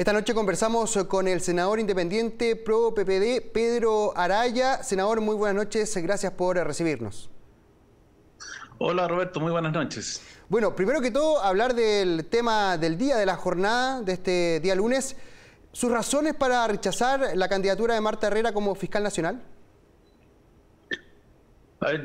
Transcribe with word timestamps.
Esta 0.00 0.14
noche 0.14 0.32
conversamos 0.32 0.98
con 1.08 1.28
el 1.28 1.42
senador 1.42 1.78
independiente 1.78 2.56
pro 2.56 2.94
PPD, 2.94 3.52
Pedro 3.52 4.16
Araya. 4.16 4.82
Senador, 4.82 5.20
muy 5.20 5.34
buenas 5.34 5.62
noches, 5.62 5.94
gracias 5.98 6.32
por 6.32 6.56
recibirnos. 6.56 7.28
Hola 8.78 9.06
Roberto, 9.06 9.40
muy 9.40 9.52
buenas 9.52 9.74
noches. 9.74 10.22
Bueno, 10.48 10.74
primero 10.74 11.02
que 11.02 11.10
todo, 11.10 11.42
hablar 11.42 11.74
del 11.74 12.24
tema 12.30 12.78
del 12.78 12.96
día, 12.96 13.18
de 13.18 13.26
la 13.26 13.36
jornada 13.36 14.00
de 14.00 14.14
este 14.14 14.60
día 14.60 14.74
lunes. 14.74 15.16
¿Sus 15.70 15.90
razones 15.90 16.32
para 16.34 16.66
rechazar 16.66 17.32
la 17.34 17.48
candidatura 17.50 17.92
de 17.92 18.00
Marta 18.00 18.28
Herrera 18.28 18.54
como 18.54 18.74
fiscal 18.74 19.02
nacional? 19.02 19.42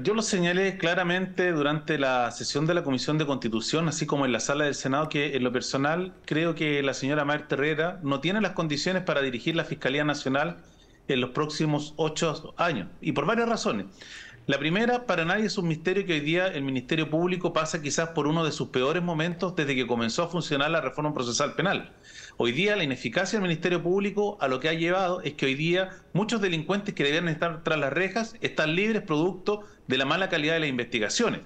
Yo 0.04 0.14
lo 0.14 0.21
señalé 0.21 0.78
claramente 0.78 1.52
durante 1.52 1.98
la 1.98 2.32
sesión 2.32 2.66
de 2.66 2.74
la 2.74 2.84
Comisión 2.84 3.18
de 3.18 3.25
Constitución, 3.25 3.89
así 3.89 4.05
como 4.05 4.25
en 4.25 4.32
la 4.32 4.39
sala 4.39 4.64
del 4.66 4.75
Senado, 4.75 5.10
que 5.10 5.36
en 5.36 5.44
lo 5.44 5.52
personal 5.52 6.14
creo 6.25 6.55
que 6.55 6.82
la 6.82 6.94
señora 6.94 7.25
Marta 7.25 7.55
Herrera 7.55 8.00
no 8.02 8.21
tiene 8.21 8.39
las 8.39 8.54
condiciones 8.54 9.04
para 9.04 9.21
dirigir 9.21 9.56
la 9.56 9.66
Fiscalía 9.66 10.06
Nacional 10.06 10.57
en 11.10 11.21
los 11.21 11.32
próximos 11.32 11.93
ocho 11.98 12.54
años, 12.57 12.88
y 13.01 13.11
por 13.11 13.25
varias 13.25 13.50
razones. 13.50 13.88
La 14.48 14.60
primera, 14.60 15.08
para 15.08 15.26
nadie 15.26 15.46
es 15.46 15.58
un 15.58 15.68
misterio 15.68 16.06
que 16.06 16.14
hoy 16.14 16.20
día 16.20 16.46
el 16.46 16.62
Ministerio 16.62 17.10
Público 17.10 17.52
pasa 17.52 17.82
quizás 17.82 18.10
por 18.10 18.28
uno 18.28 18.46
de 18.46 18.52
sus 18.52 18.68
peores 18.68 19.02
momentos 19.02 19.56
desde 19.56 19.74
que 19.74 19.88
comenzó 19.88 20.21
a 20.21 20.28
funcionar 20.28 20.70
la 20.70 20.82
reforma 20.82 21.16
procesal 21.16 21.56
penal. 21.56 21.94
Hoy 22.38 22.52
día 22.52 22.76
la 22.76 22.84
ineficacia 22.84 23.40
del 23.40 23.48
Ministerio 23.48 23.82
Público 23.82 24.38
a 24.40 24.48
lo 24.48 24.60
que 24.60 24.70
ha 24.70 24.74
llevado 24.74 25.21
es 25.21 25.34
que 25.34 25.48
hoy 25.48 25.56
día 25.56 25.90
muchos 26.14 26.42
delincuentes 26.42 26.94
que 26.94 27.04
debían 27.04 27.28
estar 27.28 27.64
tras 27.64 27.80
las 27.80 27.92
rejas 27.92 28.36
están 28.40 28.76
libres 28.76 29.02
producto 29.02 29.64
de 29.88 29.98
la 29.98 30.06
mala 30.06 30.30
calidad 30.30 30.54
de 30.54 30.60
las 30.60 30.70
investigaciones. 30.70 31.42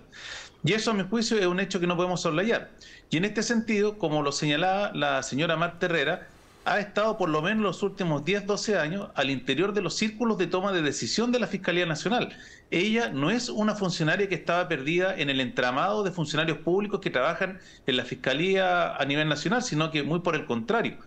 Y 0.65 0.73
eso, 0.73 0.91
a 0.91 0.93
mi 0.93 1.03
juicio, 1.03 1.39
es 1.39 1.45
un 1.45 1.61
hecho 1.61 1.79
que 1.79 1.87
no 1.87 1.95
podemos 1.95 2.19
soslayar. 2.19 2.71
Y 3.09 3.15
en 3.15 3.23
este 3.23 3.43
sentido, 3.43 3.97
como 3.97 4.23
lo 4.23 4.33
señalaba 4.33 4.91
la 4.93 5.23
señora 5.23 5.55
Marta 5.55 5.85
Herrera, 5.85 6.27
ha 6.69 6.79
estado 6.79 7.17
por 7.17 7.29
lo 7.29 7.41
menos 7.41 7.63
los 7.63 7.81
últimos 7.81 8.23
10, 8.23 8.45
12 8.45 8.77
años 8.77 9.09
al 9.15 9.31
interior 9.31 9.73
de 9.73 9.81
los 9.81 9.95
círculos 9.95 10.37
de 10.37 10.45
toma 10.45 10.71
de 10.71 10.83
decisión 10.83 11.31
de 11.31 11.39
la 11.39 11.47
Fiscalía 11.47 11.87
Nacional. 11.87 12.29
Ella 12.69 13.09
no 13.09 13.31
es 13.31 13.49
una 13.49 13.73
funcionaria 13.73 14.29
que 14.29 14.35
estaba 14.35 14.67
perdida 14.67 15.15
en 15.17 15.31
el 15.31 15.39
entramado 15.39 16.03
de 16.03 16.11
funcionarios 16.11 16.59
públicos 16.59 16.99
que 16.99 17.09
trabajan 17.09 17.59
en 17.87 17.97
la 17.97 18.05
Fiscalía 18.05 18.95
a 18.95 19.03
nivel 19.05 19.27
nacional, 19.27 19.63
sino 19.63 19.89
que 19.89 20.03
muy 20.03 20.19
por 20.19 20.35
el 20.35 20.45
contrario. 20.45 20.97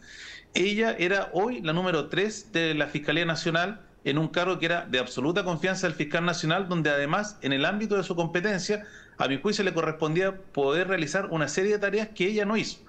Ella 0.53 0.97
era 0.99 1.31
hoy 1.33 1.63
la 1.63 1.73
número 1.73 2.09
3 2.09 2.51
de 2.51 2.75
la 2.75 2.89
Fiscalía 2.89 3.25
Nacional 3.25 3.83
en 4.05 4.19
un 4.19 4.27
cargo 4.27 4.59
que 4.59 4.67
era 4.67 4.87
de 4.87 4.99
absoluta 4.99 5.45
confianza 5.45 5.87
del 5.87 5.95
fiscal 5.95 6.25
nacional, 6.25 6.69
donde 6.69 6.91
además 6.91 7.39
en 7.41 7.53
el 7.53 7.65
ámbito 7.65 7.97
de 7.97 8.03
su 8.03 8.17
competencia, 8.17 8.85
a 9.17 9.29
mi 9.29 9.41
juicio 9.41 9.63
le 9.63 9.73
correspondía 9.73 10.37
poder 10.37 10.89
realizar 10.89 11.27
una 11.27 11.47
serie 11.47 11.73
de 11.73 11.79
tareas 11.79 12.09
que 12.09 12.27
ella 12.27 12.45
no 12.45 12.57
hizo. 12.57 12.81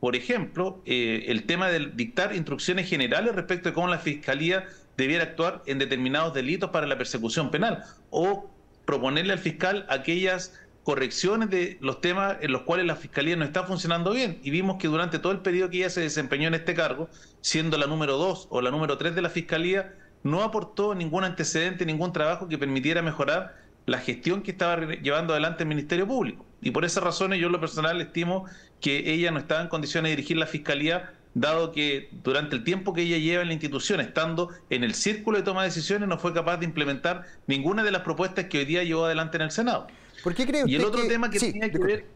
Por 0.00 0.14
ejemplo, 0.14 0.82
eh, 0.84 1.24
el 1.28 1.44
tema 1.44 1.68
de 1.68 1.90
dictar 1.94 2.34
instrucciones 2.34 2.88
generales 2.88 3.34
respecto 3.34 3.68
de 3.70 3.74
cómo 3.74 3.88
la 3.88 3.98
Fiscalía 3.98 4.66
debiera 4.96 5.24
actuar 5.24 5.62
en 5.66 5.78
determinados 5.78 6.34
delitos 6.34 6.70
para 6.70 6.86
la 6.86 6.98
persecución 6.98 7.50
penal 7.50 7.82
o 8.10 8.50
proponerle 8.84 9.32
al 9.32 9.38
fiscal 9.38 9.86
aquellas 9.88 10.58
correcciones 10.84 11.50
de 11.50 11.78
los 11.80 12.00
temas 12.00 12.36
en 12.40 12.52
los 12.52 12.62
cuales 12.62 12.86
la 12.86 12.94
Fiscalía 12.94 13.34
no 13.36 13.44
está 13.44 13.64
funcionando 13.64 14.12
bien. 14.12 14.38
Y 14.42 14.50
vimos 14.50 14.76
que 14.78 14.86
durante 14.86 15.18
todo 15.18 15.32
el 15.32 15.40
periodo 15.40 15.70
que 15.70 15.78
ella 15.78 15.90
se 15.90 16.02
desempeñó 16.02 16.46
en 16.46 16.54
este 16.54 16.74
cargo, 16.74 17.08
siendo 17.40 17.76
la 17.76 17.86
número 17.86 18.16
dos 18.16 18.46
o 18.50 18.60
la 18.60 18.70
número 18.70 18.96
tres 18.96 19.14
de 19.14 19.22
la 19.22 19.28
Fiscalía, 19.28 19.94
no 20.22 20.42
aportó 20.42 20.94
ningún 20.94 21.24
antecedente, 21.24 21.86
ningún 21.86 22.12
trabajo 22.12 22.48
que 22.48 22.58
permitiera 22.58 23.02
mejorar 23.02 23.65
la 23.86 23.98
gestión 23.98 24.42
que 24.42 24.50
estaba 24.50 24.84
llevando 24.96 25.32
adelante 25.32 25.62
el 25.62 25.68
Ministerio 25.68 26.06
Público. 26.06 26.44
Y 26.60 26.72
por 26.72 26.84
esas 26.84 27.02
razones 27.02 27.40
yo 27.40 27.46
en 27.46 27.52
lo 27.52 27.60
personal 27.60 28.00
estimo 28.00 28.46
que 28.80 29.12
ella 29.12 29.30
no 29.30 29.38
estaba 29.38 29.62
en 29.62 29.68
condiciones 29.68 30.10
de 30.10 30.16
dirigir 30.16 30.36
la 30.36 30.46
Fiscalía, 30.46 31.12
dado 31.34 31.70
que 31.70 32.08
durante 32.24 32.56
el 32.56 32.64
tiempo 32.64 32.92
que 32.92 33.02
ella 33.02 33.18
lleva 33.18 33.42
en 33.42 33.48
la 33.48 33.54
institución, 33.54 34.00
estando 34.00 34.50
en 34.70 34.82
el 34.84 34.94
círculo 34.94 35.38
de 35.38 35.44
toma 35.44 35.62
de 35.62 35.68
decisiones, 35.68 36.08
no 36.08 36.18
fue 36.18 36.34
capaz 36.34 36.56
de 36.58 36.64
implementar 36.64 37.24
ninguna 37.46 37.84
de 37.84 37.92
las 37.92 38.02
propuestas 38.02 38.46
que 38.46 38.58
hoy 38.58 38.64
día 38.64 38.82
llevó 38.82 39.04
adelante 39.04 39.36
en 39.36 39.42
el 39.42 39.50
Senado. 39.50 39.86
¿Por 40.24 40.34
qué 40.34 40.46
cree 40.46 40.64
usted 40.64 40.72
Y 40.72 40.76
el 40.76 40.84
otro 40.84 41.06
tema 41.06 41.30
que 41.30 41.38
tenía 41.38 41.70
que 41.70 41.78
ver... 41.78 42.06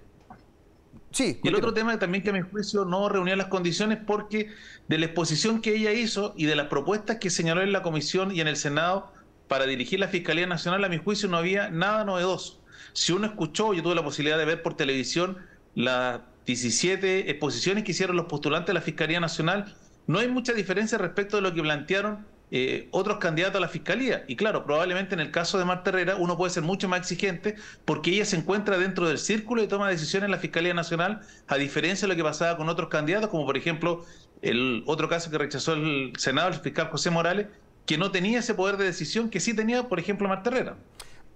Sí, 1.12 1.40
y 1.42 1.48
el 1.48 1.56
otro 1.56 1.74
tema 1.74 1.98
también 1.98 2.22
que 2.22 2.30
a 2.30 2.32
mi 2.32 2.40
juicio 2.40 2.84
no 2.84 3.08
reunía 3.08 3.34
las 3.34 3.48
condiciones 3.48 3.98
porque 4.06 4.48
de 4.86 4.98
la 4.98 5.06
exposición 5.06 5.60
que 5.60 5.74
ella 5.74 5.92
hizo 5.92 6.34
y 6.36 6.46
de 6.46 6.54
las 6.54 6.68
propuestas 6.68 7.16
que 7.16 7.30
señaló 7.30 7.62
en 7.62 7.72
la 7.72 7.82
comisión 7.82 8.34
y 8.34 8.40
en 8.40 8.46
el 8.46 8.56
Senado 8.56 9.12
para 9.50 9.66
dirigir 9.66 9.98
la 9.98 10.06
Fiscalía 10.06 10.46
Nacional, 10.46 10.84
a 10.84 10.88
mi 10.88 10.98
juicio 10.98 11.28
no 11.28 11.36
había 11.36 11.70
nada 11.70 12.04
novedoso. 12.04 12.62
Si 12.92 13.10
uno 13.10 13.26
escuchó, 13.26 13.74
yo 13.74 13.82
tuve 13.82 13.96
la 13.96 14.04
posibilidad 14.04 14.38
de 14.38 14.44
ver 14.44 14.62
por 14.62 14.74
televisión 14.74 15.38
las 15.74 16.20
17 16.46 17.28
exposiciones 17.28 17.82
que 17.82 17.90
hicieron 17.90 18.16
los 18.16 18.26
postulantes 18.26 18.68
de 18.68 18.74
la 18.74 18.80
Fiscalía 18.80 19.18
Nacional, 19.18 19.74
no 20.06 20.20
hay 20.20 20.28
mucha 20.28 20.52
diferencia 20.52 20.98
respecto 20.98 21.34
de 21.34 21.42
lo 21.42 21.52
que 21.52 21.62
plantearon 21.62 22.24
eh, 22.52 22.86
otros 22.92 23.18
candidatos 23.18 23.56
a 23.56 23.60
la 23.60 23.68
fiscalía. 23.68 24.24
Y 24.28 24.36
claro, 24.36 24.64
probablemente 24.64 25.14
en 25.14 25.20
el 25.20 25.32
caso 25.32 25.58
de 25.58 25.64
Marta 25.64 25.90
Herrera 25.90 26.14
uno 26.14 26.36
puede 26.36 26.52
ser 26.52 26.62
mucho 26.62 26.88
más 26.88 27.00
exigente 27.00 27.56
porque 27.84 28.10
ella 28.10 28.26
se 28.26 28.36
encuentra 28.36 28.78
dentro 28.78 29.08
del 29.08 29.18
círculo 29.18 29.62
de 29.62 29.66
toma 29.66 29.86
de 29.88 29.94
decisiones 29.94 30.26
en 30.26 30.30
la 30.30 30.38
Fiscalía 30.38 30.74
Nacional, 30.74 31.22
a 31.48 31.56
diferencia 31.56 32.06
de 32.06 32.14
lo 32.14 32.16
que 32.16 32.22
pasaba 32.22 32.56
con 32.56 32.68
otros 32.68 32.88
candidatos, 32.88 33.30
como 33.30 33.46
por 33.46 33.56
ejemplo 33.56 34.04
el 34.42 34.84
otro 34.86 35.08
caso 35.08 35.28
que 35.28 35.38
rechazó 35.38 35.72
el 35.72 36.12
Senado, 36.18 36.50
el 36.50 36.54
fiscal 36.54 36.88
José 36.88 37.10
Morales, 37.10 37.48
que 37.90 37.98
no 37.98 38.12
tenía 38.12 38.38
ese 38.38 38.54
poder 38.54 38.76
de 38.76 38.84
decisión 38.84 39.28
que 39.28 39.40
sí 39.40 39.52
tenía, 39.52 39.88
por 39.88 39.98
ejemplo, 39.98 40.28
Marta 40.28 40.48
Herrera. 40.48 40.76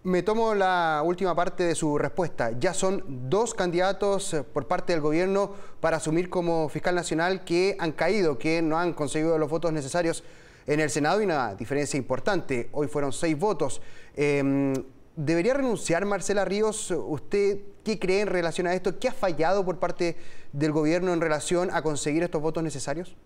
Me 0.04 0.22
tomo 0.22 0.54
la 0.54 1.02
última 1.04 1.34
parte 1.34 1.64
de 1.64 1.74
su 1.74 1.98
respuesta. 1.98 2.52
Ya 2.60 2.72
son 2.72 3.28
dos 3.28 3.54
candidatos 3.54 4.34
eh, 4.34 4.44
por 4.44 4.68
parte 4.68 4.92
del 4.92 5.02
gobierno 5.02 5.52
para 5.80 5.96
asumir 5.96 6.30
como 6.30 6.68
fiscal 6.68 6.94
nacional 6.94 7.44
que 7.44 7.74
han 7.80 7.90
caído, 7.90 8.38
que 8.38 8.62
no 8.62 8.78
han 8.78 8.92
conseguido 8.92 9.36
los 9.36 9.50
votos 9.50 9.72
necesarios 9.72 10.22
en 10.68 10.78
el 10.78 10.90
Senado 10.90 11.20
y 11.20 11.24
una 11.24 11.56
diferencia 11.56 11.98
importante. 11.98 12.68
Hoy 12.70 12.86
fueron 12.86 13.12
seis 13.12 13.36
votos. 13.36 13.82
Em, 14.14 14.74
¿Debería 15.16 15.54
renunciar 15.54 16.06
Marcela 16.06 16.44
Ríos? 16.44 16.92
¿Usted 16.92 17.62
qué 17.82 17.98
cree 17.98 18.20
en 18.20 18.28
relación 18.28 18.68
a 18.68 18.74
esto? 18.74 19.00
¿Qué 19.00 19.08
ha 19.08 19.12
fallado 19.12 19.64
por 19.64 19.80
parte 19.80 20.16
del 20.52 20.70
gobierno 20.70 21.12
en 21.12 21.20
relación 21.20 21.70
a 21.72 21.82
conseguir 21.82 22.22
estos 22.22 22.40
votos 22.40 22.62
necesarios? 22.62 23.16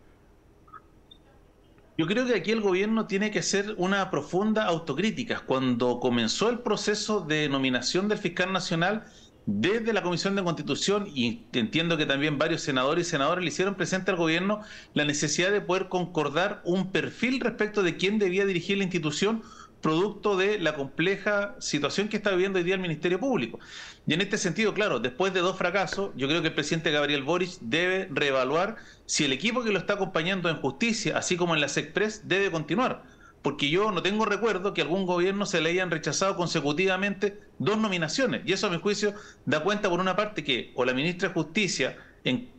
Yo 2.01 2.07
creo 2.07 2.25
que 2.27 2.37
aquí 2.37 2.53
el 2.53 2.61
gobierno 2.61 3.09
tiene 3.09 3.33
que 3.33 3.41
hacer 3.41 3.75
una 3.77 4.09
profunda 4.09 4.67
autocrítica. 4.67 5.41
Cuando 5.45 5.99
comenzó 5.99 6.49
el 6.49 6.61
proceso 6.61 7.23
de 7.23 7.49
nominación 7.49 8.07
del 8.07 8.19
fiscal 8.19 8.53
nacional, 8.53 9.07
desde 9.47 9.93
la 9.93 10.05
Comisión 10.05 10.37
de 10.37 10.45
Constitución, 10.45 11.09
y 11.13 11.43
entiendo 11.53 11.97
que 11.97 12.07
también 12.07 12.39
varios 12.39 12.63
senadores 12.63 13.09
y 13.09 13.11
senadoras 13.11 13.43
le 13.43 13.51
hicieron 13.51 13.75
presente 13.75 14.13
al 14.13 14.17
gobierno 14.17 14.61
la 14.95 15.05
necesidad 15.07 15.51
de 15.51 15.61
poder 15.61 15.89
concordar 15.89 16.63
un 16.65 16.93
perfil 16.93 17.41
respecto 17.41 17.83
de 17.83 17.97
quién 17.97 18.21
debía 18.21 18.47
dirigir 18.47 18.79
la 18.79 18.85
institución 18.85 19.43
producto 19.81 20.37
de 20.37 20.59
la 20.59 20.75
compleja 20.75 21.55
situación 21.61 22.09
que 22.09 22.17
está 22.17 22.31
viviendo 22.31 22.59
hoy 22.59 22.65
día 22.65 22.75
el 22.75 22.81
Ministerio 22.81 23.21
Público. 23.21 23.59
Y 24.07 24.15
en 24.15 24.21
este 24.21 24.39
sentido, 24.39 24.75
claro, 24.75 25.01
después 25.01 25.35
de 25.35 25.41
dos 25.41 25.57
fracasos, 25.57 26.11
yo 26.17 26.29
creo 26.29 26.41
que 26.41 26.49
el 26.49 26.55
presidente 26.55 26.91
Gabriel 26.91 27.23
Boric 27.23 27.59
debe 27.61 28.09
reevaluar 28.11 28.77
si 29.07 29.25
el 29.25 29.33
equipo 29.33 29.63
que 29.63 29.71
lo 29.71 29.79
está 29.79 29.95
acompañando 29.95 30.49
en 30.49 30.57
justicia, 30.57 31.19
así 31.19 31.37
como 31.37 31.55
en 31.55 31.61
la 31.61 31.69
SECPRES, 31.69 32.27
debe 32.27 32.51
continuar. 32.51 33.05
Porque 33.43 33.71
yo 33.71 33.93
no 33.93 34.03
tengo 34.03 34.25
recuerdo 34.25 34.75
que 34.75 34.83
algún 34.83 35.07
gobierno 35.07 35.47
se 35.47 35.61
le 35.61 35.71
hayan 35.71 35.91
rechazado 35.91 36.37
consecutivamente 36.37 37.39
dos 37.59 37.79
nominaciones. 37.79 38.43
Y 38.45 38.53
eso, 38.53 38.67
a 38.67 38.71
mi 38.71 38.81
juicio, 38.81 39.15
da 39.47 39.63
cuenta, 39.63 39.89
por 39.89 40.01
una 40.01 40.17
parte, 40.17 40.43
que 40.43 40.73
o 40.75 40.85
la 40.85 40.93
ministra 40.93 41.29
de 41.29 41.35
Justicia 41.35 41.97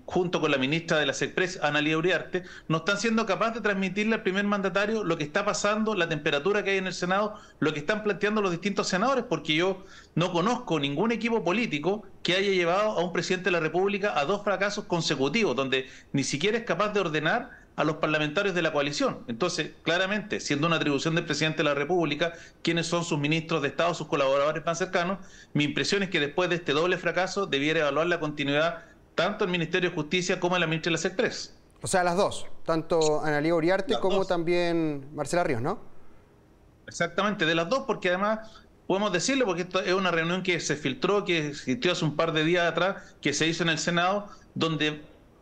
junto 0.09 0.41
con 0.41 0.49
la 0.49 0.57
ministra 0.57 0.97
de 0.97 1.05
la 1.05 1.13
SECPRES, 1.13 1.59
Analia 1.61 1.95
Uriarte, 1.95 2.43
no 2.67 2.77
están 2.77 2.97
siendo 2.97 3.27
capaces 3.27 3.55
de 3.55 3.61
transmitirle 3.61 4.15
al 4.15 4.23
primer 4.23 4.43
mandatario 4.43 5.03
lo 5.03 5.17
que 5.17 5.23
está 5.23 5.45
pasando, 5.45 5.93
la 5.93 6.09
temperatura 6.09 6.63
que 6.63 6.71
hay 6.71 6.77
en 6.79 6.87
el 6.87 6.95
Senado, 6.95 7.35
lo 7.59 7.73
que 7.73 7.79
están 7.81 8.01
planteando 8.01 8.41
los 8.41 8.49
distintos 8.49 8.87
senadores, 8.87 9.25
porque 9.29 9.53
yo 9.53 9.85
no 10.15 10.31
conozco 10.31 10.79
ningún 10.79 11.11
equipo 11.11 11.43
político 11.43 12.07
que 12.23 12.33
haya 12.33 12.49
llevado 12.49 12.97
a 12.97 13.03
un 13.03 13.13
presidente 13.13 13.45
de 13.45 13.51
la 13.51 13.59
República 13.59 14.17
a 14.17 14.25
dos 14.25 14.43
fracasos 14.43 14.85
consecutivos, 14.85 15.55
donde 15.55 15.87
ni 16.11 16.23
siquiera 16.23 16.57
es 16.57 16.63
capaz 16.63 16.91
de 16.91 17.01
ordenar 17.01 17.59
a 17.79 17.85
los 17.85 17.95
parlamentarios 17.95 18.53
de 18.53 18.61
la 18.61 18.73
coalición. 18.73 19.19
Entonces, 19.29 19.71
claramente, 19.83 20.41
siendo 20.41 20.67
una 20.67 20.75
atribución 20.75 21.15
del 21.15 21.23
presidente 21.23 21.59
de 21.59 21.63
la 21.63 21.75
República, 21.75 22.33
quiénes 22.61 22.87
son 22.87 23.05
sus 23.05 23.17
ministros 23.17 23.61
de 23.61 23.69
Estado, 23.69 23.93
sus 23.93 24.07
colaboradores 24.07 24.65
más 24.65 24.77
cercanos, 24.77 25.19
mi 25.53 25.63
impresión 25.63 26.03
es 26.03 26.09
que 26.09 26.19
después 26.19 26.49
de 26.49 26.57
este 26.57 26.73
doble 26.73 26.97
fracaso 26.97 27.45
debiera 27.45 27.79
evaluar 27.79 28.07
la 28.07 28.19
continuidad 28.19 28.83
tanto 29.19 29.43
el 29.43 29.51
Ministerio 29.51 29.89
de 29.89 29.95
Justicia 29.95 30.39
como 30.39 30.57
la 30.57 30.65
ministra 30.65 30.91
de 30.91 30.93
las 30.93 31.03
Express. 31.03 31.53
O 31.81 31.87
sea, 31.87 32.05
las 32.05 32.15
dos, 32.15 32.45
tanto 32.65 33.21
Analía 33.21 33.53
Uriarte 33.53 33.99
como 33.99 34.23
también 34.23 35.13
Marcela 35.13 35.43
Ríos, 35.43 35.61
¿no? 35.61 35.81
Exactamente, 36.87 37.45
de 37.45 37.53
las 37.53 37.67
dos, 37.67 37.83
porque 37.85 38.07
además 38.09 38.49
podemos 38.87 39.11
decirlo, 39.11 39.45
porque 39.45 39.63
esto 39.63 39.81
es 39.81 39.93
una 39.93 40.11
reunión 40.11 40.41
que 40.41 40.59
se 40.61 40.77
filtró, 40.77 41.25
que 41.25 41.49
existió 41.49 41.91
hace 41.91 42.05
un 42.05 42.15
par 42.15 42.31
de 42.31 42.45
días 42.45 42.65
atrás, 42.65 43.15
que 43.21 43.33
se 43.33 43.45
hizo 43.45 43.63
en 43.63 43.69
el 43.69 43.77
Senado, 43.77 44.29
donde 44.55 45.01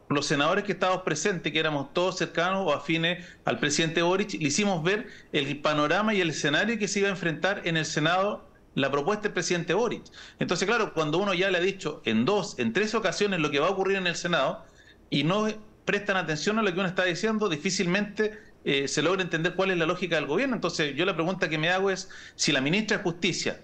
los 0.10 0.26
senadores 0.26 0.64
que 0.64 0.72
estábamos 0.72 1.04
presentes, 1.04 1.54
que 1.54 1.60
éramos 1.60 1.94
todos 1.94 2.18
cercanos 2.18 2.66
o 2.66 2.74
afines 2.74 3.26
al 3.46 3.60
presidente 3.60 4.02
Boric, 4.02 4.34
le 4.34 4.48
hicimos 4.48 4.84
ver 4.84 5.06
el 5.34 5.62
panorama 5.62 6.16
y 6.16 6.22
el 6.22 6.32
escenario 6.32 6.80
que 6.80 6.88
se 6.88 7.00
iba 7.00 7.10
a 7.10 7.12
enfrentar 7.12 7.62
en 7.66 7.78
el 7.78 7.86
Senado 7.86 8.48
la 8.78 8.92
propuesta 8.92 9.24
del 9.24 9.34
presidente 9.34 9.74
Boric. 9.74 10.04
Entonces, 10.40 10.68
claro, 10.68 10.94
cuando 10.94 11.18
uno 11.18 11.34
ya 11.34 11.50
le 11.50 11.58
ha 11.58 11.62
dicho 11.62 12.02
en 12.06 12.26
dos, 12.26 12.60
en 12.60 12.74
tres 12.74 12.94
ocasiones 12.94 13.40
lo 13.40 13.50
que 13.50 13.60
va 13.60 13.68
a 13.68 13.72
ocurrir 13.72 13.98
en 13.98 14.06
el 14.06 14.16
Senado 14.16 14.64
y 15.10 15.24
no 15.24 15.48
prestan 15.84 16.16
atención 16.16 16.60
a 16.60 16.62
lo 16.62 16.72
que 16.72 16.80
uno 16.80 16.88
está 16.88 17.04
diciendo, 17.04 17.50
difícilmente 17.50 18.38
eh, 18.66 18.88
se 18.88 19.02
logra 19.02 19.24
entender 19.24 19.56
cuál 19.56 19.72
es 19.72 19.78
la 19.78 19.88
lógica 19.88 20.18
del 20.18 20.28
gobierno. 20.28 20.56
Entonces, 20.56 20.96
yo 20.96 21.06
la 21.06 21.16
pregunta 21.16 21.50
que 21.50 21.58
me 21.58 21.70
hago 21.70 21.90
es 21.90 22.10
si 22.36 22.52
la 22.52 22.62
ministra 22.62 22.98
de 22.98 23.04
Justicia, 23.04 23.62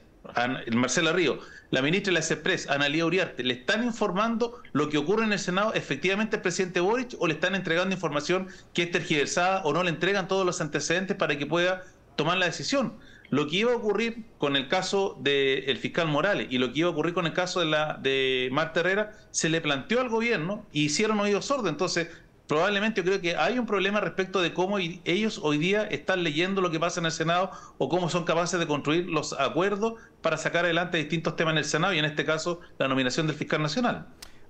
Marcela 0.72 1.12
Río, 1.12 1.38
la 1.70 1.84
ministra 1.84 2.12
de 2.12 2.20
la 2.20 2.26
CEPRES, 2.26 2.70
Analía 2.70 3.06
Uriarte, 3.06 3.44
¿le 3.44 3.54
están 3.54 3.84
informando 3.84 4.64
lo 4.72 4.90
que 4.90 4.98
ocurre 4.98 5.26
en 5.26 5.34
el 5.34 5.40
Senado 5.40 5.76
efectivamente 5.76 6.38
al 6.38 6.42
presidente 6.42 6.80
Boric 6.80 7.16
o 7.20 7.28
le 7.28 7.36
están 7.36 7.54
entregando 7.54 7.94
información 7.94 8.48
que 8.74 8.84
es 8.84 8.92
tergiversada 8.92 9.62
o 9.64 9.74
no 9.74 9.84
le 9.84 9.90
entregan 9.92 10.28
todos 10.28 10.44
los 10.44 10.60
antecedentes 10.60 11.16
para 11.18 11.38
que 11.38 11.46
pueda 11.46 11.84
tomar 12.16 12.38
la 12.38 12.48
decisión? 12.48 12.94
Lo 13.34 13.48
que 13.48 13.56
iba 13.56 13.74
a 13.74 13.76
ocurrir 13.76 14.26
con 14.38 14.56
el 14.56 14.68
caso 14.68 15.18
del 15.20 15.76
fiscal 15.78 16.08
Morales 16.08 16.50
y 16.52 16.60
lo 16.60 16.72
que 16.72 16.82
iba 16.82 16.90
a 16.90 16.92
ocurrir 16.92 17.16
con 17.16 17.26
el 17.26 17.34
caso 17.34 17.62
de, 17.62 17.66
la, 17.66 17.98
de 18.00 18.50
Marta 18.52 18.82
Herrera 18.82 19.14
se 19.32 19.50
le 19.50 19.60
planteó 19.60 20.02
al 20.02 20.10
gobierno 20.10 20.68
y 20.72 20.84
hicieron 20.84 21.20
oídos 21.20 21.46
sordos. 21.46 21.68
Entonces, 21.68 22.10
probablemente 22.48 23.02
yo 23.02 23.06
creo 23.06 23.22
que 23.22 23.36
hay 23.36 23.58
un 23.58 23.66
problema 23.66 24.02
respecto 24.02 24.40
de 24.40 24.54
cómo 24.54 24.78
ellos 24.78 25.40
hoy 25.42 25.58
día 25.58 25.82
están 25.82 26.22
leyendo 26.24 26.62
lo 26.62 26.70
que 26.70 26.80
pasa 26.80 27.00
en 27.00 27.08
el 27.08 27.12
Senado 27.12 27.50
o 27.80 27.90
cómo 27.90 28.08
son 28.08 28.24
capaces 28.24 28.60
de 28.60 28.68
construir 28.68 29.10
los 29.10 29.34
acuerdos 29.34 29.96
para 30.22 30.38
sacar 30.38 30.66
adelante 30.66 31.00
distintos 31.00 31.36
temas 31.36 31.54
en 31.54 31.58
el 31.58 31.66
Senado 31.66 31.92
y 31.96 31.98
en 31.98 32.06
este 32.06 32.26
caso 32.26 32.60
la 32.78 32.88
nominación 32.88 33.26
del 33.26 33.36
fiscal 33.36 33.64
nacional. 33.64 34.06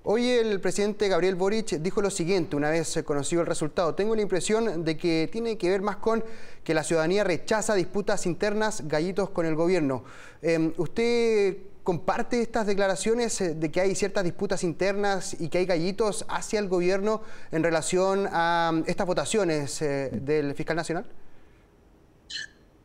Hoy 0.05 0.29
el 0.31 0.59
presidente 0.59 1.07
Gabriel 1.07 1.35
Boric 1.35 1.77
dijo 1.79 2.01
lo 2.01 2.09
siguiente, 2.09 2.57
una 2.57 2.69
vez 2.69 3.01
conocido 3.05 3.39
el 3.41 3.47
resultado. 3.47 3.95
Tengo 3.95 4.13
la 4.17 4.21
impresión 4.21 4.83
de 4.83 4.97
que 4.97 5.29
tiene 5.31 5.57
que 5.57 5.69
ver 5.69 5.81
más 5.81 5.95
con 5.95 6.21
que 6.61 6.73
la 6.73 6.83
ciudadanía 6.83 7.23
rechaza 7.23 7.73
disputas 7.73 8.25
internas 8.25 8.85
gallitos 8.85 9.29
con 9.29 9.45
el 9.45 9.55
gobierno. 9.55 10.03
Em, 10.41 10.73
¿Usted 10.75 11.55
comparte 11.83 12.41
estas 12.41 12.67
declaraciones 12.67 13.41
de 13.57 13.71
que 13.71 13.79
hay 13.79 13.95
ciertas 13.95 14.25
disputas 14.25 14.65
internas 14.65 15.37
y 15.39 15.47
que 15.47 15.59
hay 15.59 15.65
gallitos 15.65 16.25
hacia 16.27 16.59
el 16.59 16.67
gobierno 16.67 17.21
en 17.53 17.63
relación 17.63 18.27
a 18.29 18.73
estas 18.85 19.07
votaciones 19.07 19.81
eh, 19.81 20.09
del 20.11 20.53
fiscal 20.53 20.75
nacional? 20.75 21.05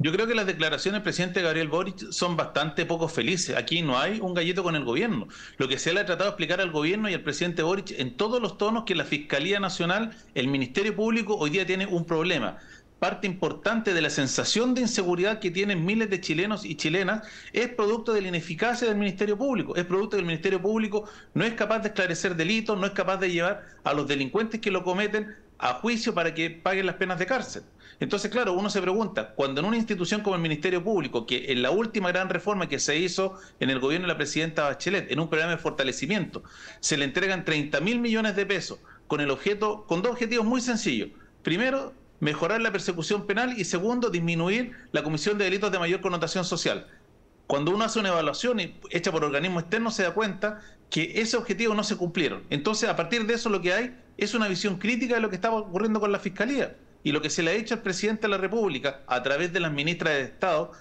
Yo 0.00 0.12
creo 0.12 0.28
que 0.28 0.34
las 0.36 0.46
declaraciones 0.46 0.98
del 0.98 1.02
presidente 1.02 1.42
Gabriel 1.42 1.66
Boric 1.66 2.12
son 2.12 2.36
bastante 2.36 2.86
poco 2.86 3.08
felices. 3.08 3.56
Aquí 3.56 3.82
no 3.82 3.98
hay 3.98 4.20
un 4.20 4.32
gallito 4.32 4.62
con 4.62 4.76
el 4.76 4.84
gobierno. 4.84 5.26
Lo 5.56 5.66
que 5.66 5.76
se 5.76 5.92
le 5.92 5.98
ha 5.98 6.06
tratado 6.06 6.30
de 6.30 6.34
explicar 6.34 6.60
al 6.60 6.70
gobierno 6.70 7.08
y 7.08 7.14
al 7.14 7.22
presidente 7.22 7.64
Boric 7.64 7.90
en 7.98 8.16
todos 8.16 8.40
los 8.40 8.58
tonos 8.58 8.84
que 8.84 8.94
la 8.94 9.04
Fiscalía 9.04 9.58
Nacional, 9.58 10.16
el 10.36 10.46
Ministerio 10.46 10.94
Público, 10.94 11.36
hoy 11.36 11.50
día 11.50 11.66
tiene 11.66 11.86
un 11.86 12.04
problema 12.04 12.58
parte 12.98 13.26
importante 13.26 13.94
de 13.94 14.00
la 14.00 14.10
sensación 14.10 14.74
de 14.74 14.82
inseguridad 14.82 15.38
que 15.38 15.50
tienen 15.50 15.84
miles 15.84 16.10
de 16.10 16.20
chilenos 16.20 16.64
y 16.64 16.74
chilenas 16.74 17.26
es 17.52 17.68
producto 17.68 18.12
de 18.12 18.22
la 18.22 18.28
ineficacia 18.28 18.88
del 18.88 18.96
Ministerio 18.96 19.38
Público, 19.38 19.76
es 19.76 19.84
producto 19.84 20.16
del 20.16 20.26
Ministerio 20.26 20.60
Público 20.60 21.08
no 21.34 21.44
es 21.44 21.54
capaz 21.54 21.80
de 21.80 21.88
esclarecer 21.88 22.34
delitos, 22.34 22.78
no 22.78 22.86
es 22.86 22.92
capaz 22.92 23.18
de 23.18 23.30
llevar 23.30 23.66
a 23.84 23.92
los 23.94 24.08
delincuentes 24.08 24.60
que 24.60 24.70
lo 24.70 24.82
cometen 24.82 25.36
a 25.58 25.74
juicio 25.74 26.14
para 26.14 26.34
que 26.34 26.50
paguen 26.50 26.86
las 26.86 26.96
penas 26.96 27.18
de 27.18 27.26
cárcel. 27.26 27.62
Entonces, 28.00 28.30
claro, 28.30 28.52
uno 28.52 28.70
se 28.70 28.80
pregunta, 28.80 29.34
cuando 29.34 29.60
en 29.60 29.66
una 29.66 29.76
institución 29.76 30.20
como 30.22 30.36
el 30.36 30.42
Ministerio 30.42 30.84
Público, 30.84 31.26
que 31.26 31.50
en 31.50 31.62
la 31.62 31.72
última 31.72 32.12
gran 32.12 32.28
reforma 32.28 32.68
que 32.68 32.78
se 32.78 32.96
hizo 32.96 33.34
en 33.58 33.70
el 33.70 33.80
gobierno 33.80 34.06
de 34.06 34.12
la 34.12 34.16
presidenta 34.16 34.64
Bachelet, 34.64 35.10
en 35.10 35.18
un 35.18 35.28
programa 35.28 35.52
de 35.52 35.58
fortalecimiento, 35.58 36.44
se 36.78 36.96
le 36.96 37.04
entregan 37.04 37.44
30 37.44 37.80
mil 37.80 37.98
millones 37.98 38.36
de 38.36 38.46
pesos 38.46 38.78
con 39.08 39.20
el 39.20 39.30
objeto, 39.30 39.84
con 39.86 40.02
dos 40.02 40.12
objetivos 40.12 40.46
muy 40.46 40.60
sencillos. 40.60 41.08
Primero, 41.42 41.92
mejorar 42.20 42.60
la 42.60 42.70
persecución 42.70 43.26
penal 43.26 43.58
y 43.58 43.64
segundo, 43.64 44.10
disminuir 44.10 44.72
la 44.92 45.02
comisión 45.02 45.38
de 45.38 45.44
delitos 45.44 45.72
de 45.72 45.78
mayor 45.80 46.00
connotación 46.00 46.44
social. 46.44 46.86
Cuando 47.48 47.74
uno 47.74 47.84
hace 47.84 47.98
una 47.98 48.10
evaluación 48.10 48.60
hecha 48.90 49.10
por 49.10 49.24
organismos 49.24 49.62
externos 49.62 49.94
se 49.94 50.02
da 50.02 50.12
cuenta 50.12 50.60
que 50.90 51.20
ese 51.20 51.36
objetivo 51.36 51.74
no 51.74 51.82
se 51.82 51.96
cumplieron. 51.96 52.44
Entonces, 52.50 52.88
a 52.88 52.96
partir 52.96 53.26
de 53.26 53.34
eso 53.34 53.48
lo 53.48 53.60
que 53.62 53.72
hay 53.72 53.96
es 54.18 54.34
una 54.34 54.48
visión 54.48 54.78
crítica 54.78 55.14
de 55.14 55.20
lo 55.20 55.30
que 55.30 55.36
estaba 55.36 55.56
ocurriendo 55.56 56.00
con 56.00 56.12
la 56.12 56.18
Fiscalía. 56.18 56.76
Y 57.04 57.12
lo 57.12 57.22
que 57.22 57.30
se 57.30 57.42
le 57.42 57.52
ha 57.52 57.54
hecho 57.54 57.74
al 57.74 57.82
presidente 57.82 58.22
de 58.22 58.28
la 58.28 58.38
República, 58.38 59.02
a 59.06 59.22
través 59.22 59.52
de 59.52 59.60
las 59.60 59.72
ministras 59.72 60.14
de 60.14 60.22
Estado, 60.22 60.72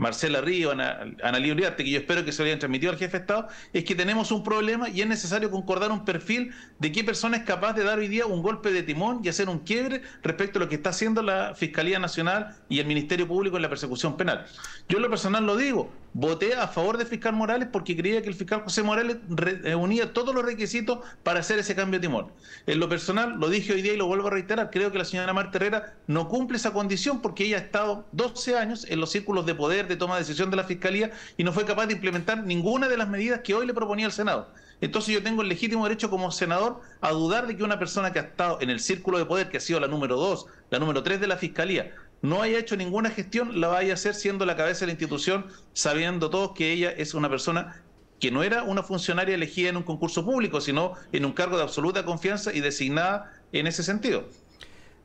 Marcela 0.00 0.40
Río, 0.40 0.72
Ana, 0.72 1.14
Uriarte, 1.38 1.84
que 1.84 1.90
yo 1.90 1.98
espero 1.98 2.24
que 2.24 2.32
se 2.32 2.42
lo 2.42 2.46
hayan 2.46 2.58
transmitido 2.58 2.90
al 2.90 2.98
jefe 2.98 3.18
de 3.18 3.20
Estado, 3.20 3.48
es 3.72 3.84
que 3.84 3.94
tenemos 3.94 4.32
un 4.32 4.42
problema 4.42 4.88
y 4.88 5.02
es 5.02 5.06
necesario 5.06 5.50
concordar 5.50 5.92
un 5.92 6.04
perfil 6.04 6.52
de 6.78 6.90
qué 6.90 7.04
persona 7.04 7.36
es 7.36 7.44
capaz 7.44 7.74
de 7.74 7.84
dar 7.84 7.98
hoy 7.98 8.08
día 8.08 8.26
un 8.26 8.42
golpe 8.42 8.72
de 8.72 8.82
timón 8.82 9.20
y 9.22 9.28
hacer 9.28 9.48
un 9.48 9.60
quiebre 9.60 10.02
respecto 10.22 10.58
a 10.58 10.62
lo 10.62 10.68
que 10.68 10.76
está 10.76 10.90
haciendo 10.90 11.22
la 11.22 11.54
Fiscalía 11.54 11.98
Nacional 11.98 12.56
y 12.68 12.80
el 12.80 12.86
Ministerio 12.86 13.28
Público 13.28 13.56
en 13.56 13.62
la 13.62 13.68
persecución 13.68 14.16
penal. 14.16 14.46
Yo 14.88 14.96
en 14.96 15.02
lo 15.02 15.10
personal 15.10 15.44
lo 15.44 15.56
digo, 15.56 15.92
voté 16.12 16.54
a 16.54 16.66
favor 16.68 16.98
del 16.98 17.06
fiscal 17.06 17.34
Morales 17.34 17.68
porque 17.70 17.96
creía 17.96 18.22
que 18.22 18.28
el 18.28 18.34
fiscal 18.34 18.62
José 18.62 18.82
Morales 18.82 19.18
reunía 19.28 20.12
todos 20.12 20.34
los 20.34 20.44
requisitos 20.44 20.98
para 21.22 21.40
hacer 21.40 21.58
ese 21.58 21.74
cambio 21.74 22.00
de 22.00 22.06
timón. 22.06 22.32
En 22.66 22.80
lo 22.80 22.88
personal, 22.88 23.38
lo 23.38 23.48
dije 23.48 23.72
hoy 23.72 23.82
día 23.82 23.94
y 23.94 23.96
lo 23.96 24.06
vuelvo 24.06 24.28
a 24.28 24.30
reiterar, 24.30 24.70
creo 24.70 24.90
que 24.90 24.98
la 24.98 25.04
señora 25.04 25.32
Marta 25.32 25.58
Herrera 25.58 25.94
no 26.06 26.28
cumple 26.28 26.56
esa 26.56 26.72
condición 26.72 27.22
porque 27.22 27.44
ella 27.44 27.58
ha 27.58 27.60
estado 27.60 28.06
12 28.12 28.56
años 28.56 28.86
en 28.88 29.00
los 29.00 29.10
círculos 29.10 29.46
de 29.46 29.54
poder, 29.54 29.86
de 29.86 29.96
toma 29.96 30.14
de 30.14 30.22
decisión 30.22 30.50
de 30.50 30.56
la 30.56 30.64
Fiscalía 30.64 31.10
y 31.36 31.44
no 31.44 31.52
fue 31.52 31.64
capaz 31.64 31.86
de 31.86 31.94
implementar 31.94 32.44
ninguna 32.44 32.88
de 32.88 32.96
las 32.96 33.08
medidas 33.08 33.40
que 33.40 33.54
hoy 33.54 33.66
le 33.66 33.74
proponía 33.74 34.06
el 34.06 34.12
Senado. 34.12 34.48
Entonces 34.80 35.14
yo 35.14 35.22
tengo 35.22 35.42
el 35.42 35.48
legítimo 35.48 35.84
derecho 35.84 36.08
como 36.08 36.30
senador 36.30 36.80
a 37.00 37.10
dudar 37.10 37.46
de 37.46 37.56
que 37.56 37.62
una 37.62 37.78
persona 37.78 38.12
que 38.12 38.18
ha 38.18 38.22
estado 38.22 38.58
en 38.60 38.70
el 38.70 38.80
círculo 38.80 39.18
de 39.18 39.26
poder, 39.26 39.50
que 39.50 39.58
ha 39.58 39.60
sido 39.60 39.78
la 39.78 39.88
número 39.88 40.16
2, 40.16 40.46
la 40.70 40.78
número 40.78 41.02
3 41.02 41.20
de 41.20 41.26
la 41.26 41.36
Fiscalía, 41.36 41.94
no 42.22 42.42
haya 42.42 42.58
hecho 42.58 42.76
ninguna 42.76 43.10
gestión, 43.10 43.60
la 43.60 43.68
vaya 43.68 43.92
a 43.92 43.94
hacer 43.94 44.14
siendo 44.14 44.44
la 44.44 44.56
cabeza 44.56 44.80
de 44.80 44.86
la 44.86 44.92
institución, 44.92 45.46
sabiendo 45.72 46.30
todos 46.30 46.52
que 46.52 46.72
ella 46.72 46.90
es 46.90 47.14
una 47.14 47.28
persona 47.28 47.82
que 48.20 48.30
no 48.30 48.42
era 48.42 48.62
una 48.62 48.82
funcionaria 48.82 49.34
elegida 49.34 49.70
en 49.70 49.78
un 49.78 49.82
concurso 49.82 50.24
público, 50.24 50.60
sino 50.60 50.92
en 51.12 51.24
un 51.24 51.32
cargo 51.32 51.56
de 51.56 51.62
absoluta 51.62 52.04
confianza 52.04 52.52
y 52.52 52.60
designada 52.60 53.32
en 53.52 53.66
ese 53.66 53.82
sentido. 53.82 54.28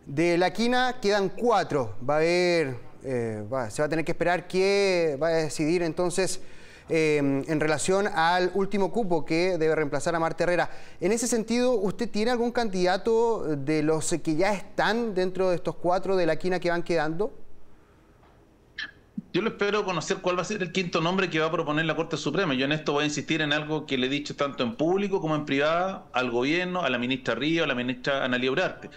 De 0.06 0.38
la 0.38 0.52
quina 0.52 0.98
quedan 1.02 1.30
cuatro. 1.30 1.96
Va 2.08 2.16
a 2.16 2.18
haber, 2.18 2.76
eh, 3.04 3.44
se 3.70 3.82
va 3.82 3.86
a 3.86 3.90
tener 3.90 4.04
que 4.04 4.12
esperar 4.12 4.48
qué 4.48 5.18
va 5.22 5.30
a 5.30 5.32
decidir 5.32 5.82
entonces 5.82 6.42
Em, 6.88 7.44
en 7.48 7.60
relación 7.60 8.08
al 8.08 8.52
último 8.54 8.92
cupo 8.92 9.26
que 9.26 9.58
debe 9.58 9.74
reemplazar 9.74 10.14
a 10.14 10.20
Marta 10.20 10.44
Herrera. 10.44 10.70
En 11.02 11.12
ese 11.12 11.26
sentido, 11.28 11.72
¿usted 11.74 12.08
tiene 12.12 12.30
algún 12.30 12.52
candidato 12.52 13.56
de 13.58 13.82
los 13.82 14.14
que 14.24 14.36
ya 14.36 14.54
están 14.54 15.16
dentro 15.16 15.50
de 15.50 15.56
estos 15.56 15.76
cuatro 15.76 16.16
de 16.16 16.28
la 16.28 16.36
quina 16.36 16.60
que 16.60 16.70
van 16.70 16.84
quedando? 16.84 17.34
Yo 19.34 19.42
lo 19.42 19.50
espero 19.50 19.84
conocer 19.84 20.18
cuál 20.18 20.38
va 20.38 20.44
a 20.44 20.46
ser 20.46 20.62
el 20.62 20.72
quinto 20.72 21.02
nombre 21.02 21.28
que 21.28 21.40
va 21.40 21.48
a 21.48 21.52
proponer 21.52 21.86
la 21.86 21.96
Corte 21.96 22.18
Suprema. 22.18 22.54
Yo 22.54 22.66
en 22.66 22.72
esto 22.72 22.94
voy 22.94 23.04
a 23.04 23.08
insistir 23.08 23.42
en 23.42 23.52
algo 23.52 23.88
que 23.88 23.98
le 23.98 24.06
he 24.06 24.10
dicho 24.10 24.36
tanto 24.36 24.64
en 24.64 24.76
público 24.76 25.20
como 25.20 25.36
en 25.36 25.44
privado 25.46 26.08
al 26.14 26.30
gobierno, 26.30 26.84
a 26.84 26.90
la 26.92 27.00
ministra 27.00 27.34
Río, 27.34 27.64
a 27.64 27.68
la 27.68 27.74
ministra 27.76 28.24
Analia 28.24 28.52
Urarte. 28.52 28.92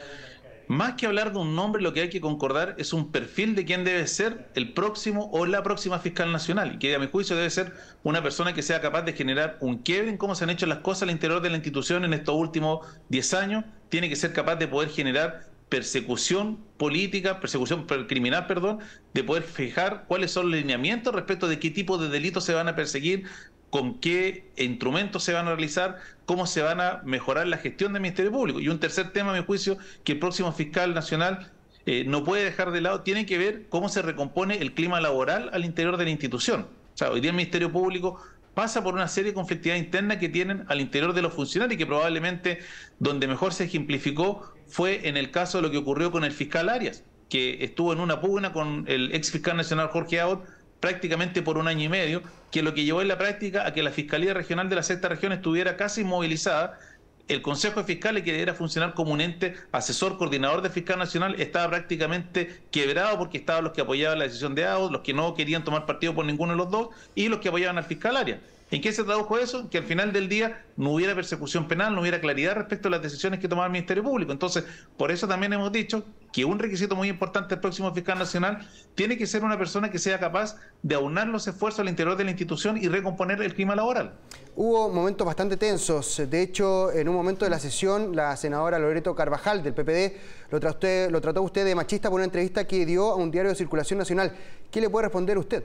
Más 0.68 0.96
que 0.96 1.06
hablar 1.06 1.32
de 1.32 1.38
un 1.38 1.56
nombre, 1.56 1.80
lo 1.82 1.94
que 1.94 2.02
hay 2.02 2.10
que 2.10 2.20
concordar 2.20 2.74
es 2.76 2.92
un 2.92 3.10
perfil 3.10 3.54
de 3.54 3.64
quién 3.64 3.84
debe 3.84 4.06
ser 4.06 4.50
el 4.54 4.74
próximo 4.74 5.30
o 5.32 5.46
la 5.46 5.62
próxima 5.62 5.98
fiscal 5.98 6.30
nacional, 6.30 6.74
y 6.74 6.78
que 6.78 6.94
a 6.94 6.98
mi 6.98 7.06
juicio 7.06 7.34
debe 7.34 7.48
ser 7.48 7.72
una 8.02 8.22
persona 8.22 8.52
que 8.52 8.60
sea 8.60 8.82
capaz 8.82 9.00
de 9.02 9.14
generar 9.14 9.56
un 9.60 9.78
quiebre 9.78 10.10
en 10.10 10.18
cómo 10.18 10.34
se 10.34 10.44
han 10.44 10.50
hecho 10.50 10.66
las 10.66 10.80
cosas 10.80 11.04
al 11.04 11.10
interior 11.10 11.40
de 11.40 11.48
la 11.48 11.56
institución 11.56 12.04
en 12.04 12.12
estos 12.12 12.34
últimos 12.34 12.86
10 13.08 13.34
años, 13.34 13.64
tiene 13.88 14.10
que 14.10 14.16
ser 14.16 14.34
capaz 14.34 14.56
de 14.56 14.68
poder 14.68 14.90
generar 14.90 15.46
persecución 15.70 16.58
política, 16.76 17.40
persecución 17.40 17.86
criminal, 18.06 18.46
perdón, 18.46 18.80
de 19.14 19.24
poder 19.24 19.44
fijar 19.44 20.04
cuáles 20.06 20.32
son 20.32 20.50
los 20.50 20.60
lineamientos 20.60 21.14
respecto 21.14 21.48
de 21.48 21.58
qué 21.58 21.70
tipo 21.70 21.96
de 21.96 22.10
delitos 22.10 22.44
se 22.44 22.52
van 22.52 22.68
a 22.68 22.76
perseguir, 22.76 23.24
con 23.70 23.98
qué 24.00 24.50
instrumentos 24.56 25.24
se 25.24 25.32
van 25.32 25.46
a 25.46 25.50
realizar, 25.50 25.98
cómo 26.26 26.46
se 26.46 26.62
van 26.62 26.80
a 26.80 27.02
mejorar 27.04 27.46
la 27.46 27.58
gestión 27.58 27.92
del 27.92 28.02
Ministerio 28.02 28.32
Público. 28.32 28.60
Y 28.60 28.68
un 28.68 28.80
tercer 28.80 29.12
tema, 29.12 29.32
a 29.32 29.38
mi 29.38 29.44
juicio, 29.44 29.78
que 30.04 30.12
el 30.12 30.18
próximo 30.18 30.52
fiscal 30.52 30.94
nacional 30.94 31.52
eh, 31.86 32.04
no 32.04 32.24
puede 32.24 32.44
dejar 32.44 32.70
de 32.70 32.80
lado, 32.80 33.02
tiene 33.02 33.26
que 33.26 33.38
ver 33.38 33.66
cómo 33.68 33.88
se 33.88 34.02
recompone 34.02 34.58
el 34.58 34.74
clima 34.74 35.00
laboral 35.00 35.50
al 35.52 35.64
interior 35.64 35.96
de 35.96 36.04
la 36.04 36.10
institución. 36.10 36.62
O 36.94 36.98
sea, 36.98 37.10
hoy 37.10 37.20
día 37.20 37.30
el 37.30 37.36
Ministerio 37.36 37.70
Público 37.70 38.20
pasa 38.54 38.82
por 38.82 38.94
una 38.94 39.06
serie 39.06 39.30
de 39.30 39.34
conflictividad 39.34 39.76
interna 39.76 40.18
que 40.18 40.28
tienen 40.28 40.64
al 40.68 40.80
interior 40.80 41.12
de 41.12 41.22
los 41.22 41.32
funcionarios 41.32 41.76
y 41.76 41.78
que 41.78 41.86
probablemente 41.86 42.58
donde 42.98 43.28
mejor 43.28 43.54
se 43.54 43.64
ejemplificó 43.64 44.52
fue 44.66 45.08
en 45.08 45.16
el 45.16 45.30
caso 45.30 45.58
de 45.58 45.62
lo 45.62 45.70
que 45.70 45.78
ocurrió 45.78 46.10
con 46.10 46.24
el 46.24 46.32
fiscal 46.32 46.68
Arias, 46.68 47.04
que 47.28 47.62
estuvo 47.62 47.92
en 47.92 48.00
una 48.00 48.20
pugna 48.20 48.52
con 48.52 48.84
el 48.88 49.14
ex 49.14 49.30
fiscal 49.30 49.56
nacional 49.56 49.88
Jorge 49.88 50.20
Abbott 50.20 50.44
prácticamente 50.80 51.42
por 51.42 51.58
un 51.58 51.68
año 51.68 51.84
y 51.84 51.88
medio, 51.88 52.22
que 52.50 52.62
lo 52.62 52.74
que 52.74 52.84
llevó 52.84 53.02
en 53.02 53.08
la 53.08 53.18
práctica 53.18 53.66
a 53.66 53.72
que 53.72 53.82
la 53.82 53.90
Fiscalía 53.90 54.34
Regional 54.34 54.68
de 54.68 54.76
la 54.76 54.82
Sexta 54.82 55.08
Región 55.08 55.32
estuviera 55.32 55.76
casi 55.76 56.02
inmovilizada. 56.02 56.78
El 57.26 57.42
Consejo 57.42 57.80
de 57.80 57.86
Fiscales, 57.86 58.22
que 58.22 58.40
era 58.40 58.54
funcionar 58.54 58.94
como 58.94 59.12
un 59.12 59.20
ente 59.20 59.54
asesor, 59.70 60.16
coordinador 60.16 60.62
de 60.62 60.70
Fiscal 60.70 60.98
Nacional, 60.98 61.38
estaba 61.38 61.68
prácticamente 61.68 62.62
quebrado 62.70 63.18
porque 63.18 63.36
estaban 63.36 63.64
los 63.64 63.74
que 63.74 63.82
apoyaban 63.82 64.18
la 64.18 64.24
decisión 64.24 64.54
de 64.54 64.64
AUD, 64.64 64.90
los 64.90 65.02
que 65.02 65.12
no 65.12 65.34
querían 65.34 65.62
tomar 65.62 65.84
partido 65.84 66.14
por 66.14 66.24
ninguno 66.24 66.52
de 66.52 66.58
los 66.58 66.70
dos 66.70 66.88
y 67.14 67.28
los 67.28 67.40
que 67.40 67.48
apoyaban 67.48 67.76
al 67.76 67.84
fiscal 67.84 68.16
área. 68.16 68.40
¿En 68.70 68.82
qué 68.82 68.92
se 68.92 69.02
tradujo 69.02 69.38
eso? 69.38 69.70
Que 69.70 69.78
al 69.78 69.84
final 69.84 70.12
del 70.12 70.28
día 70.28 70.62
no 70.76 70.92
hubiera 70.92 71.14
persecución 71.14 71.68
penal, 71.68 71.94
no 71.94 72.02
hubiera 72.02 72.20
claridad 72.20 72.54
respecto 72.54 72.88
a 72.88 72.90
las 72.90 73.00
decisiones 73.00 73.40
que 73.40 73.48
tomaba 73.48 73.66
el 73.66 73.72
Ministerio 73.72 74.02
Público. 74.02 74.30
Entonces, 74.30 74.64
por 74.98 75.10
eso 75.10 75.26
también 75.26 75.54
hemos 75.54 75.72
dicho 75.72 76.04
que 76.32 76.44
un 76.44 76.58
requisito 76.58 76.94
muy 76.94 77.08
importante 77.08 77.54
del 77.54 77.60
próximo 77.60 77.94
fiscal 77.94 78.18
nacional 78.18 78.68
tiene 78.94 79.16
que 79.16 79.26
ser 79.26 79.42
una 79.42 79.56
persona 79.56 79.90
que 79.90 79.98
sea 79.98 80.20
capaz 80.20 80.56
de 80.82 80.94
aunar 80.94 81.28
los 81.28 81.48
esfuerzos 81.48 81.80
al 81.80 81.88
interior 81.88 82.14
de 82.18 82.24
la 82.24 82.30
institución 82.30 82.76
y 82.76 82.88
recomponer 82.88 83.40
el 83.40 83.54
clima 83.54 83.74
laboral. 83.74 84.12
Hubo 84.54 84.90
momentos 84.90 85.26
bastante 85.26 85.56
tensos. 85.56 86.20
De 86.28 86.42
hecho, 86.42 86.92
en 86.92 87.08
un 87.08 87.14
momento 87.14 87.46
de 87.46 87.50
la 87.50 87.58
sesión, 87.58 88.14
la 88.14 88.36
senadora 88.36 88.78
Loreto 88.78 89.14
Carvajal 89.14 89.62
del 89.62 89.72
PPD 89.72 90.50
lo 90.50 90.60
trató, 90.60 91.10
lo 91.10 91.20
trató 91.22 91.40
usted 91.40 91.64
de 91.64 91.74
machista 91.74 92.10
por 92.10 92.16
una 92.16 92.26
entrevista 92.26 92.66
que 92.66 92.84
dio 92.84 93.12
a 93.12 93.16
un 93.16 93.30
diario 93.30 93.50
de 93.50 93.56
circulación 93.56 93.98
nacional. 93.98 94.36
¿Qué 94.70 94.82
le 94.82 94.90
puede 94.90 95.06
responder 95.06 95.38
usted? 95.38 95.64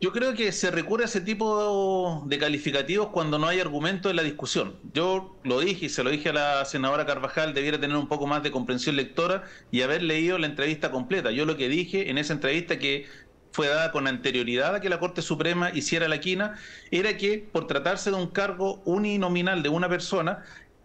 Yo 0.00 0.12
creo 0.12 0.34
que 0.34 0.52
se 0.52 0.70
recurre 0.70 1.02
a 1.02 1.06
ese 1.06 1.20
tipo 1.20 2.22
de 2.26 2.38
calificativos 2.38 3.08
cuando 3.08 3.36
no 3.36 3.48
hay 3.48 3.58
argumento 3.58 4.08
en 4.10 4.14
la 4.14 4.22
discusión. 4.22 4.78
Yo 4.94 5.36
lo 5.42 5.58
dije 5.58 5.86
y 5.86 5.88
se 5.88 6.04
lo 6.04 6.10
dije 6.10 6.28
a 6.28 6.32
la 6.32 6.64
senadora 6.66 7.04
Carvajal, 7.04 7.52
debiera 7.52 7.80
tener 7.80 7.96
un 7.96 8.06
poco 8.06 8.28
más 8.28 8.44
de 8.44 8.52
comprensión 8.52 8.94
lectora 8.94 9.42
y 9.72 9.82
haber 9.82 10.04
leído 10.04 10.38
la 10.38 10.46
entrevista 10.46 10.92
completa. 10.92 11.32
Yo 11.32 11.44
lo 11.46 11.56
que 11.56 11.68
dije 11.68 12.10
en 12.10 12.18
esa 12.18 12.32
entrevista 12.32 12.78
que 12.78 13.06
fue 13.50 13.66
dada 13.66 13.90
con 13.90 14.06
anterioridad 14.06 14.76
a 14.76 14.80
que 14.80 14.88
la 14.88 15.00
Corte 15.00 15.20
Suprema 15.20 15.72
hiciera 15.74 16.06
la 16.06 16.20
quina, 16.20 16.56
era 16.92 17.16
que 17.16 17.38
por 17.38 17.66
tratarse 17.66 18.10
de 18.10 18.16
un 18.16 18.28
cargo 18.28 18.80
uninominal 18.84 19.64
de 19.64 19.68
una 19.68 19.88
persona, 19.88 20.44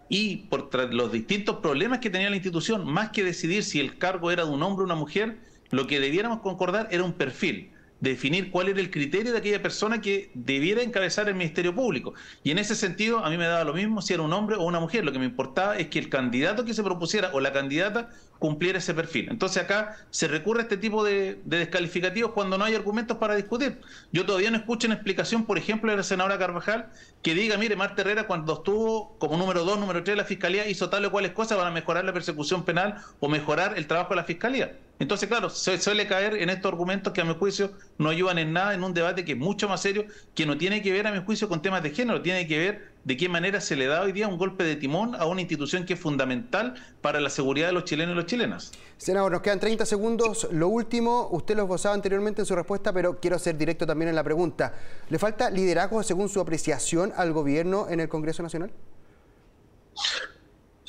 y 0.09 0.47
por 0.47 0.73
los 0.93 1.11
distintos 1.11 1.57
problemas 1.57 1.99
que 1.99 2.09
tenía 2.09 2.29
la 2.29 2.35
institución, 2.35 2.85
más 2.91 3.11
que 3.11 3.23
decidir 3.23 3.63
si 3.63 3.79
el 3.79 3.99
cargo 3.99 4.31
era 4.31 4.43
de 4.43 4.49
un 4.49 4.63
hombre 4.63 4.83
o 4.83 4.85
una 4.85 4.95
mujer, 4.95 5.37
lo 5.69 5.85
que 5.85 5.99
debiéramos 5.99 6.39
concordar 6.39 6.87
era 6.91 7.03
un 7.03 7.13
perfil 7.13 7.72
definir 8.03 8.51
cuál 8.51 8.67
era 8.67 8.81
el 8.81 8.91
criterio 8.91 9.31
de 9.31 9.37
aquella 9.37 9.61
persona 9.61 10.01
que 10.01 10.29
debiera 10.33 10.81
encabezar 10.81 11.29
el 11.29 11.35
Ministerio 11.35 11.73
Público. 11.73 12.13
Y 12.43 12.51
en 12.51 12.57
ese 12.57 12.75
sentido, 12.75 13.23
a 13.23 13.29
mí 13.29 13.37
me 13.37 13.45
daba 13.45 13.63
lo 13.63 13.73
mismo 13.73 14.01
si 14.01 14.13
era 14.13 14.23
un 14.23 14.33
hombre 14.33 14.57
o 14.57 14.63
una 14.63 14.81
mujer. 14.81 15.05
Lo 15.05 15.13
que 15.13 15.19
me 15.19 15.25
importaba 15.25 15.77
es 15.77 15.87
que 15.87 15.99
el 15.99 16.09
candidato 16.09 16.65
que 16.65 16.73
se 16.73 16.83
propusiera 16.83 17.29
o 17.33 17.39
la 17.39 17.53
candidata 17.53 18.09
cumpliera 18.39 18.79
ese 18.79 18.93
perfil. 18.93 19.29
Entonces 19.29 19.63
acá 19.63 19.95
se 20.09 20.27
recurre 20.27 20.59
a 20.59 20.63
este 20.63 20.75
tipo 20.75 21.01
de, 21.05 21.39
descalificativos 21.45 22.33
cuando 22.33 22.57
no 22.57 22.65
hay 22.65 22.75
argumentos 22.75 23.15
para 23.17 23.35
discutir. 23.35 23.79
Yo 24.11 24.25
todavía 24.25 24.51
no 24.51 24.57
escucho 24.57 24.85
una 24.87 24.95
explicación, 24.95 25.45
por 25.45 25.57
ejemplo, 25.57 25.89
de 25.89 25.95
la 25.95 26.03
senadora 26.03 26.37
Carvajal 26.37 26.89
que 27.21 27.33
diga, 27.33 27.57
mire, 27.57 27.77
Marta 27.77 28.01
Herrera 28.01 28.27
cuando 28.27 28.55
estuvo 28.55 29.15
como 29.17 29.37
número 29.37 29.63
dos, 29.63 29.79
número 29.79 30.03
tres 30.03 30.17
de 30.17 30.21
la 30.23 30.25
Fiscalía 30.25 30.67
hizo 30.67 30.89
tal 30.89 31.05
o 31.05 31.11
cuales 31.11 31.31
cosas 31.31 31.57
para 31.57 31.71
mejorar 31.71 32.03
la 32.03 32.11
persecución 32.11 32.65
penal 32.65 32.97
o 33.21 33.29
mejorar 33.29 33.77
el 33.77 33.87
trabajo 33.87 34.09
de 34.09 34.17
la 34.17 34.25
Fiscalía. 34.25 34.77
Entonces, 35.03 35.27
claro, 35.27 35.49
se 35.49 35.77
suele 35.81 36.07
caer 36.07 36.35
en 36.35 36.49
estos 36.49 36.71
argumentos 36.71 37.11
que 37.11 37.19
a 37.19 37.25
mi 37.25 37.35
juicio 37.35 37.73
no 37.97 38.07
ayudan 38.07 38.37
en 38.37 38.53
nada 38.53 38.73
en 38.73 38.85
un 38.85 38.93
debate 38.93 39.25
que 39.25 39.33
es 39.33 39.37
mucho 39.37 39.67
más 39.67 39.81
serio, 39.81 40.05
que 40.33 40.45
no 40.45 40.57
tiene 40.57 40.81
que 40.81 40.93
ver 40.93 41.07
a 41.07 41.11
mi 41.11 41.21
juicio 41.21 41.49
con 41.49 41.61
temas 41.61 41.83
de 41.83 41.89
género, 41.89 42.21
tiene 42.21 42.47
que 42.47 42.57
ver 42.57 42.93
de 43.03 43.17
qué 43.17 43.27
manera 43.27 43.59
se 43.59 43.75
le 43.75 43.87
da 43.87 44.01
hoy 44.01 44.13
día 44.13 44.29
un 44.29 44.37
golpe 44.37 44.63
de 44.63 44.77
timón 44.77 45.13
a 45.15 45.25
una 45.25 45.41
institución 45.41 45.83
que 45.83 45.95
es 45.95 45.99
fundamental 45.99 46.75
para 47.01 47.19
la 47.19 47.29
seguridad 47.29 47.67
de 47.67 47.73
los 47.73 47.83
chilenos 47.83 48.13
y 48.13 48.15
las 48.15 48.27
chilenas. 48.27 48.71
Senador, 48.95 49.33
nos 49.33 49.41
quedan 49.41 49.59
30 49.59 49.85
segundos. 49.85 50.47
Lo 50.53 50.69
último, 50.69 51.27
usted 51.33 51.57
lo 51.57 51.63
esbozaba 51.63 51.95
anteriormente 51.95 52.41
en 52.41 52.45
su 52.45 52.55
respuesta, 52.55 52.93
pero 52.93 53.19
quiero 53.19 53.37
ser 53.39 53.57
directo 53.57 53.85
también 53.85 54.07
en 54.07 54.15
la 54.15 54.23
pregunta. 54.23 54.73
¿Le 55.09 55.19
falta 55.19 55.49
liderazgo 55.49 56.01
según 56.01 56.29
su 56.29 56.39
apreciación 56.39 57.11
al 57.17 57.33
gobierno 57.33 57.87
en 57.89 57.99
el 57.99 58.07
Congreso 58.07 58.41
Nacional? 58.41 58.71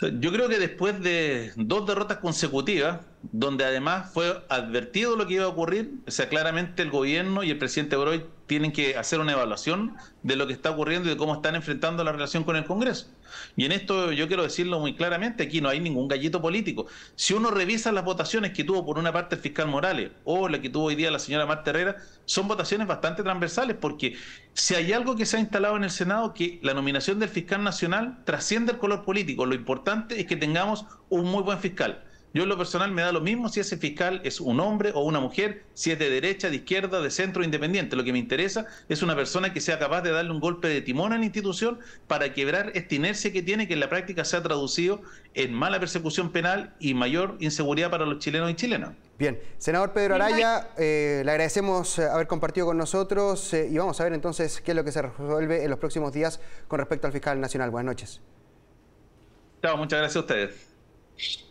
Yo 0.00 0.33
creo 0.33 0.49
que 0.49 0.61
después 0.61 1.00
de 1.00 1.52
dos 1.56 1.85
derrotas 1.85 2.18
consecutivas, 2.18 3.00
donde 3.33 3.64
además 3.64 4.12
fue 4.12 4.45
advertido 4.49 5.16
lo 5.16 5.26
que 5.26 5.35
iba 5.35 5.45
a 5.45 5.49
ocurrir, 5.49 5.95
o 6.07 6.11
sea, 6.11 6.28
claramente 6.28 6.83
el 6.83 6.90
gobierno 6.90 7.43
y 7.43 7.50
el 7.50 7.59
presidente 7.59 7.97
Broy 7.97 8.25
tienen 8.47 8.73
que 8.73 8.97
hacer 8.97 9.21
una 9.21 9.33
evaluación 9.33 9.97
de 10.23 10.37
lo 10.37 10.47
que 10.47 10.52
está 10.52 10.71
ocurriendo 10.71 11.09
y 11.09 11.12
de 11.12 11.16
cómo 11.16 11.35
están 11.35 11.54
enfrentando 11.54 12.04
la 12.04 12.12
relación 12.12 12.45
con 12.45 12.57
el 12.57 12.64
Congreso. 12.64 13.09
Y 13.57 13.64
en 13.64 13.73
esto 13.73 14.12
yo 14.12 14.28
quiero 14.28 14.43
decirlo 14.43 14.78
muy 14.81 14.95
claramente, 14.95 15.45
aquí 15.45 15.61
no 15.61 15.69
hay 15.69 15.81
ningún 15.81 16.09
gallito 16.09 16.43
político. 16.43 16.87
Si 17.16 17.33
uno 17.35 17.50
revisa 17.50 17.90
las 17.90 18.04
votaciones 18.04 18.52
que 18.52 18.64
tuvo 18.64 18.85
por 18.85 18.99
una 18.99 19.12
parte 19.12 19.37
el 19.37 19.40
fiscal 19.40 19.69
Morales 19.69 20.11
o 20.25 20.49
la 20.49 20.61
que 20.61 20.69
tuvo 20.69 20.85
hoy 20.85 20.95
día 20.95 21.11
la 21.11 21.19
señora 21.19 21.47
Marta 21.47 21.71
Herrera, 21.71 21.97
son 22.26 22.47
votaciones 22.47 22.87
bastante 22.87 23.23
transversales 23.23 23.76
porque 23.81 24.16
si 24.52 24.75
hay 24.75 24.93
algo 24.93 25.16
que 25.16 25.26
se 25.26 25.38
ha 25.38 25.40
instalado 25.40 25.76
en 25.76 25.85
el 25.85 25.90
Senado, 25.90 26.35
que 26.35 26.61
la 26.62 26.75
nominación 26.75 27.19
del 27.19 27.28
fiscal 27.28 27.64
nacional 27.64 28.19
trasciende 28.25 28.73
el 28.73 28.78
color 28.78 29.04
político. 29.04 29.47
Lo 29.47 29.54
importante 29.54 30.21
es 30.21 30.26
que 30.26 30.37
tengamos 30.37 30.85
un 31.09 31.25
muy 31.25 31.43
buen 31.43 31.59
fiscal. 31.59 32.04
Yo 32.35 32.43
en 32.43 32.49
lo 32.49 32.59
personal 32.59 32.91
me 32.91 33.03
da 33.03 33.12
lo 33.12 33.21
mismo 33.21 33.49
si 33.49 33.61
ese 33.61 33.76
fiscal 33.76 34.21
es 34.25 34.41
un 34.41 34.59
hombre 34.59 34.91
o 34.93 35.05
una 35.05 35.21
mujer, 35.21 35.62
si 35.73 35.93
es 35.93 36.00
de 36.00 36.11
derecha, 36.11 36.50
de 36.50 36.57
izquierda, 36.57 37.00
de 37.00 37.09
centro, 37.12 37.45
independiente. 37.45 37.95
Lo 37.95 38.03
que 38.03 38.12
me 38.12 38.19
interesa 38.19 38.67
es 38.88 39.03
una 39.03 39.14
persona 39.14 39.53
que 39.53 39.61
sea 39.61 39.79
capaz 39.79 40.03
de 40.03 40.11
darle 40.11 40.33
un 40.33 40.41
golpe 40.41 40.67
de 40.67 40.81
timón 40.81 41.12
a 41.12 41.19
la 41.19 41.25
institución 41.25 41.79
para 42.09 42.33
quebrar 42.33 42.73
esta 42.75 42.93
inercia 42.97 43.33
que 43.33 43.41
tiene, 43.41 43.69
que 43.69 43.75
en 43.75 43.81
la 43.81 43.88
práctica 43.88 44.25
se 44.25 44.37
ha 44.37 44.43
traducido 44.43 45.00
en 45.35 45.55
mala 45.55 45.79
persecución 45.79 46.33
penal 46.33 46.75
y 46.81 46.95
mayor 46.95 47.37
inseguridad 47.38 47.88
para 47.88 48.05
los 48.05 48.19
chilenos 48.19 48.50
y 48.50 48.55
chilenas. 48.55 48.91
Bien, 49.17 49.41
senador 49.59 49.93
Pedro 49.93 50.17
Araya, 50.17 50.71
eh, 50.76 51.23
le 51.25 51.31
agradecemos 51.31 52.00
eh, 52.00 52.07
haber 52.07 52.26
compartido 52.26 52.67
con 52.67 52.76
nosotros 52.76 53.55
eh, 53.55 53.69
y 53.71 53.79
vamos 53.79 54.00
a 54.00 54.05
ver 54.05 54.12
entonces 54.12 54.61
qué 54.61 54.73
es 54.73 54.76
lo 54.76 54.83
que 54.83 54.91
se 54.91 55.03
resuelve 55.03 55.62
en 55.62 55.71
los 55.71 55.79
próximos 55.79 56.12
días 56.12 56.41
con 56.67 56.81
respecto 56.81 57.07
al 57.07 57.12
fiscal 57.12 57.41
nacional. 57.41 57.71
Buenas 57.71 57.93
noches. 57.93 58.21
Chao, 59.62 59.76
muchas 59.76 60.00
gracias 60.00 60.17
a 60.17 60.21
ustedes. 60.21 60.75